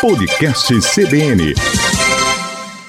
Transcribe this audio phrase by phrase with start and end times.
[0.00, 1.54] Podcast CBN.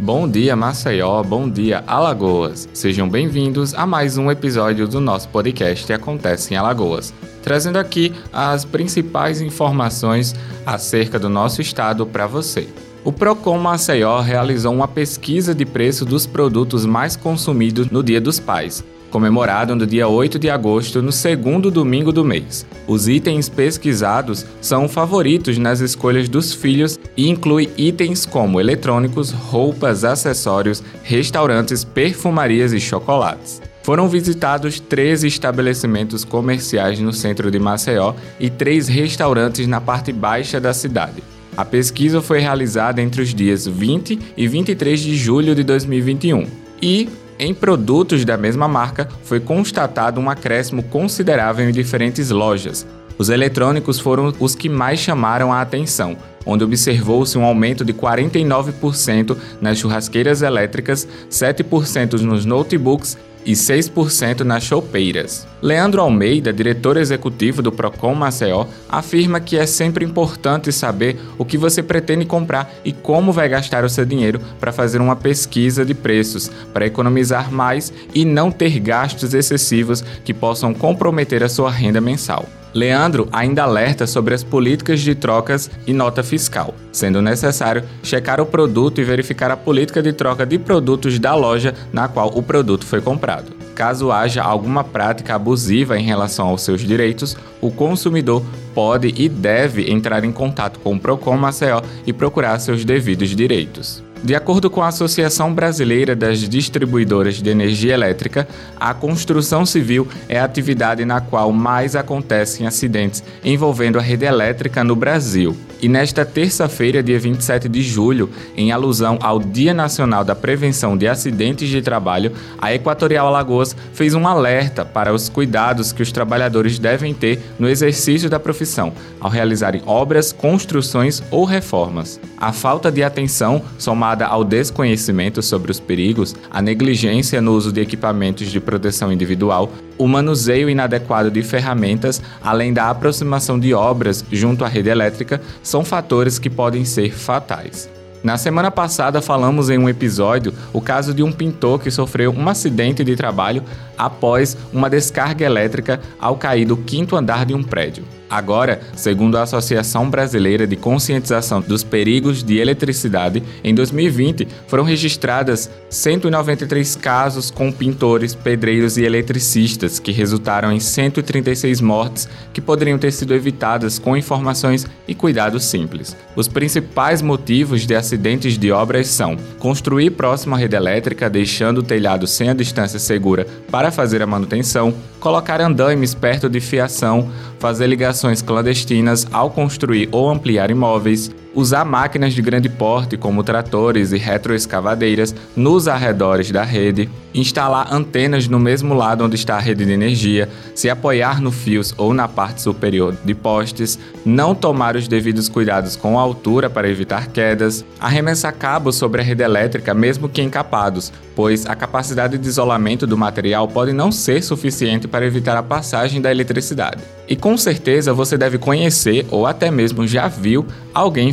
[0.00, 1.22] Bom dia, Maceió.
[1.22, 2.66] Bom dia, Alagoas.
[2.72, 7.12] Sejam bem-vindos a mais um episódio do nosso podcast Acontece em Alagoas,
[7.42, 12.66] trazendo aqui as principais informações acerca do nosso estado para você.
[13.04, 18.40] O Procon Maceió realizou uma pesquisa de preço dos produtos mais consumidos no Dia dos
[18.40, 18.82] Pais,
[19.14, 22.66] comemorado no dia 8 de agosto, no segundo domingo do mês.
[22.84, 30.02] Os itens pesquisados são favoritos nas escolhas dos filhos e inclui itens como eletrônicos, roupas,
[30.02, 33.62] acessórios, restaurantes, perfumarias e chocolates.
[33.84, 40.60] Foram visitados 13 estabelecimentos comerciais no centro de Maceió e três restaurantes na parte baixa
[40.60, 41.22] da cidade.
[41.56, 47.08] A pesquisa foi realizada entre os dias 20 e 23 de julho de 2021 e
[47.38, 52.86] em produtos da mesma marca, foi constatado um acréscimo considerável em diferentes lojas.
[53.16, 59.36] Os eletrônicos foram os que mais chamaram a atenção, onde observou-se um aumento de 49%
[59.60, 65.46] nas churrasqueiras elétricas, 7% nos notebooks e 6% nas choupeiras.
[65.60, 71.56] Leandro Almeida, diretor executivo do Procon Maceió, afirma que é sempre importante saber o que
[71.56, 75.94] você pretende comprar e como vai gastar o seu dinheiro para fazer uma pesquisa de
[75.94, 82.00] preços, para economizar mais e não ter gastos excessivos que possam comprometer a sua renda
[82.00, 82.46] mensal.
[82.74, 88.46] Leandro ainda alerta sobre as políticas de trocas e nota fiscal, sendo necessário checar o
[88.46, 92.84] produto e verificar a política de troca de produtos da loja na qual o produto
[92.84, 93.52] foi comprado.
[93.74, 98.42] Caso haja alguma prática abusiva em relação aos seus direitos, o consumidor
[98.74, 104.02] pode e deve entrar em contato com o Procon Maceió e procurar seus devidos direitos.
[104.24, 108.48] De acordo com a Associação Brasileira das Distribuidoras de Energia Elétrica,
[108.80, 114.82] a construção civil é a atividade na qual mais acontecem acidentes envolvendo a rede elétrica
[114.82, 115.54] no Brasil.
[115.84, 121.06] E nesta terça-feira, dia 27 de julho, em alusão ao Dia Nacional da Prevenção de
[121.06, 126.78] Acidentes de Trabalho, a Equatorial Alagoas fez um alerta para os cuidados que os trabalhadores
[126.78, 132.18] devem ter no exercício da profissão, ao realizarem obras, construções ou reformas.
[132.38, 137.80] A falta de atenção, somada ao desconhecimento sobre os perigos, a negligência no uso de
[137.80, 144.64] equipamentos de proteção individual, o manuseio inadequado de ferramentas, além da aproximação de obras junto
[144.64, 147.88] à rede elétrica, são fatores que podem ser fatais.
[148.24, 152.48] Na semana passada falamos em um episódio o caso de um pintor que sofreu um
[152.48, 153.62] acidente de trabalho
[153.98, 158.02] após uma descarga elétrica ao cair do quinto andar de um prédio.
[158.28, 165.70] Agora, segundo a Associação Brasileira de Conscientização dos Perigos de Eletricidade, em 2020 foram registradas
[165.90, 173.12] 193 casos com pintores, pedreiros e eletricistas, que resultaram em 136 mortes que poderiam ter
[173.12, 176.16] sido evitadas com informações e cuidados simples.
[176.34, 181.82] Os principais motivos de acidentes de obras são construir próximo à rede elétrica, deixando o
[181.82, 187.86] telhado sem a distância segura para fazer a manutenção, colocar andaimes perto de fiação, fazer
[187.86, 194.18] ligações clandestinas ao construir ou ampliar imóveis, usar máquinas de grande porte, como tratores e
[194.18, 199.92] retroescavadeiras, nos arredores da rede, instalar antenas no mesmo lado onde está a rede de
[199.92, 205.48] energia, se apoiar no fios ou na parte superior de postes, não tomar os devidos
[205.48, 210.42] cuidados com a altura para evitar quedas, arremessar cabos sobre a rede elétrica mesmo que
[210.42, 215.62] encapados, pois a capacidade de isolamento do material pode não ser suficiente para evitar a
[215.62, 217.02] passagem da eletricidade.
[217.28, 221.32] E com certeza você deve conhecer ou até mesmo já viu alguém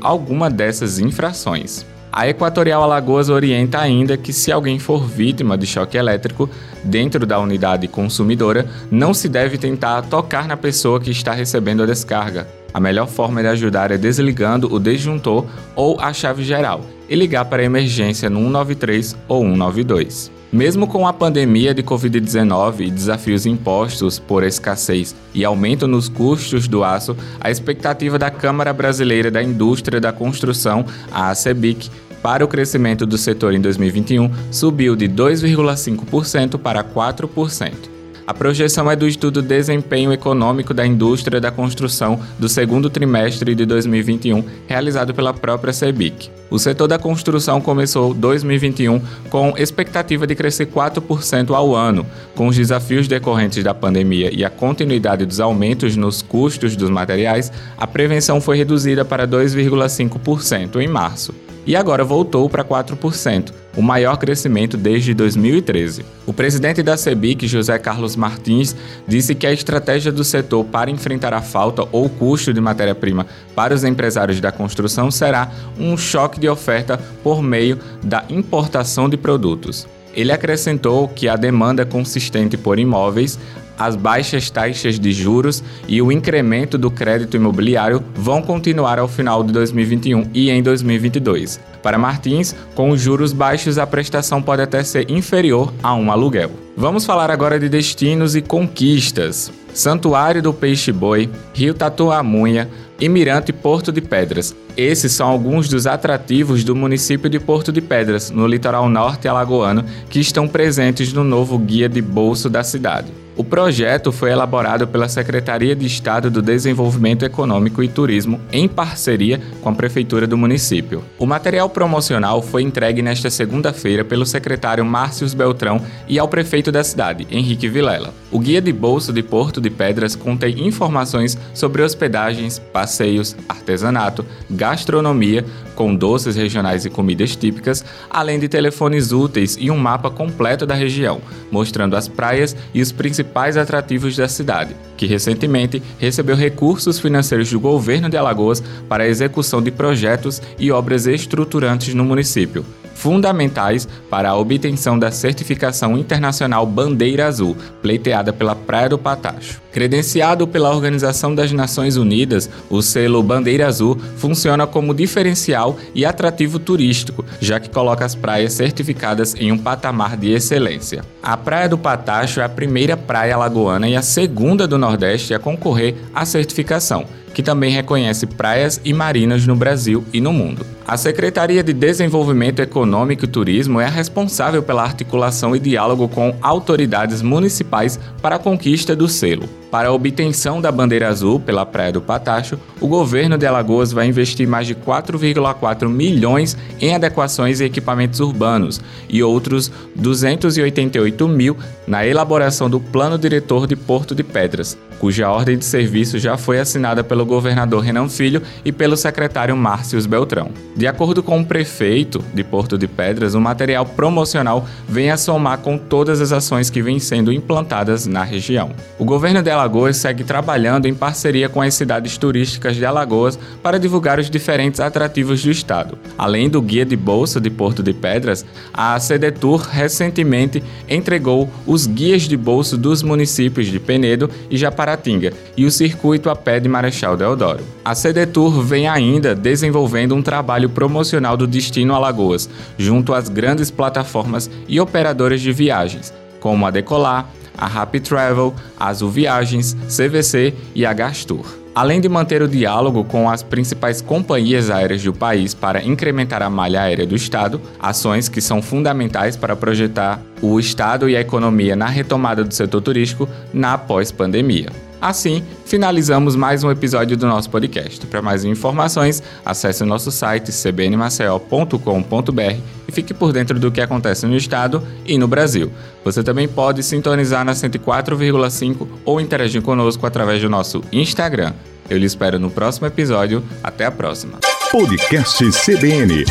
[0.00, 1.84] alguma dessas infrações.
[2.12, 6.48] A Equatorial Alagoas orienta ainda que se alguém for vítima de choque elétrico
[6.82, 11.86] dentro da unidade consumidora, não se deve tentar tocar na pessoa que está recebendo a
[11.86, 12.48] descarga.
[12.72, 15.46] A melhor forma de ajudar é desligando o disjuntor
[15.76, 20.37] ou a chave geral e ligar para a emergência no 193 ou 192.
[20.50, 26.66] Mesmo com a pandemia de Covid-19 e desafios impostos por escassez e aumento nos custos
[26.66, 31.90] do aço, a expectativa da Câmara Brasileira da Indústria da Construção, a ACEBIC,
[32.22, 37.97] para o crescimento do setor em 2021 subiu de 2,5% para 4%.
[38.28, 43.64] A projeção é do estudo Desempenho Econômico da Indústria da Construção do segundo trimestre de
[43.64, 46.30] 2021, realizado pela própria CEBIC.
[46.50, 52.04] O setor da construção começou 2021 com expectativa de crescer 4% ao ano.
[52.34, 57.50] Com os desafios decorrentes da pandemia e a continuidade dos aumentos nos custos dos materiais,
[57.78, 61.47] a prevenção foi reduzida para 2,5% em março.
[61.68, 66.02] E agora voltou para 4%, o maior crescimento desde 2013.
[66.24, 68.74] O presidente da CEBIC, José Carlos Martins,
[69.06, 73.74] disse que a estratégia do setor para enfrentar a falta ou custo de matéria-prima para
[73.74, 79.86] os empresários da construção será um choque de oferta por meio da importação de produtos.
[80.14, 83.38] Ele acrescentou que a demanda consistente por imóveis
[83.78, 89.44] as baixas taxas de juros e o incremento do crédito imobiliário vão continuar ao final
[89.44, 91.60] de 2021 e em 2022.
[91.82, 96.67] Para Martins, com os juros baixos, a prestação pode até ser inferior a um aluguel.
[96.80, 99.50] Vamos falar agora de destinos e conquistas.
[99.74, 102.70] Santuário do Peixe-Boi, Rio Tatuamunha
[103.00, 104.54] e Mirante Porto de Pedras.
[104.76, 109.84] Esses são alguns dos atrativos do município de Porto de Pedras, no litoral norte alagoano,
[110.08, 113.12] que estão presentes no novo guia de bolso da cidade.
[113.38, 119.40] O projeto foi elaborado pela Secretaria de Estado do Desenvolvimento Econômico e Turismo em parceria
[119.62, 121.04] com a Prefeitura do município.
[121.16, 126.84] O material promocional foi entregue nesta segunda-feira pelo secretário Márcio Beltrão e ao prefeito da
[126.84, 128.12] cidade, Henrique Vilela.
[128.30, 135.44] O Guia de Bolso de Porto de Pedras contém informações sobre hospedagens, passeios, artesanato, gastronomia,
[135.74, 140.74] com doces regionais e comidas típicas, além de telefones úteis e um mapa completo da
[140.74, 141.20] região,
[141.50, 147.60] mostrando as praias e os principais atrativos da cidade, que recentemente recebeu recursos financeiros do
[147.60, 152.64] governo de Alagoas para a execução de projetos e obras estruturantes no município,
[152.98, 159.60] fundamentais para a obtenção da certificação internacional Bandeira Azul, pleiteada pela Praia do Patacho.
[159.72, 166.58] Credenciado pela Organização das Nações Unidas, o selo Bandeira Azul funciona como diferencial e atrativo
[166.58, 171.04] turístico, já que coloca as praias certificadas em um patamar de excelência.
[171.22, 175.38] A Praia do Patacho é a primeira praia alagoana e a segunda do Nordeste a
[175.38, 177.06] concorrer à certificação
[177.38, 180.66] que também reconhece praias e marinas no Brasil e no mundo.
[180.88, 186.34] A Secretaria de Desenvolvimento Econômico e Turismo é a responsável pela articulação e diálogo com
[186.40, 189.46] autoridades municipais para a conquista do selo.
[189.70, 194.06] Para a obtenção da bandeira azul pela Praia do Patacho, o governo de Alagoas vai
[194.06, 198.80] investir mais de 4,4 milhões em adequações e equipamentos urbanos
[199.10, 201.54] e outros 288 mil
[201.86, 206.58] na elaboração do Plano Diretor de Porto de Pedras, cuja ordem de serviço já foi
[206.58, 210.50] assinada pelo governador Renan Filho e pelo secretário Márcio Beltrão.
[210.76, 215.58] De acordo com o prefeito de Porto de Pedras, o material promocional vem a somar
[215.58, 218.70] com todas as ações que vêm sendo implantadas na região.
[218.98, 223.78] O governo de Alagoas segue trabalhando em parceria com as cidades turísticas de Alagoas para
[223.78, 225.98] divulgar os diferentes atrativos do estado.
[226.16, 232.22] Além do guia de bolsa de Porto de Pedras, a Sedetur recentemente entregou os guias
[232.22, 237.16] de bolso dos municípios de Penedo e Japaratinga e o circuito a pé de Marechal
[237.16, 237.64] Deodoro.
[237.84, 244.48] A Sedetur vem ainda desenvolvendo um trabalho promocional do destino Alagoas, junto às grandes plataformas
[244.68, 247.28] e operadoras de viagens, como a Decolar,
[247.58, 251.44] a Happy Travel, a Azul Viagens, CVC e a Gastur.
[251.74, 256.50] Além de manter o diálogo com as principais companhias aéreas do país para incrementar a
[256.50, 261.76] malha aérea do Estado, ações que são fundamentais para projetar o Estado e a economia
[261.76, 264.70] na retomada do setor turístico na pós-pandemia.
[265.00, 268.04] Assim, finalizamos mais um episódio do nosso podcast.
[268.06, 274.34] Para mais informações, acesse nosso site cbnmaceo.com.br e fique por dentro do que acontece no
[274.34, 275.70] estado e no Brasil.
[276.02, 281.52] Você também pode sintonizar na 104,5 ou interagir conosco através do nosso Instagram.
[281.88, 283.42] Eu lhe espero no próximo episódio.
[283.62, 284.38] Até a próxima.
[284.70, 286.24] Podcast CBN.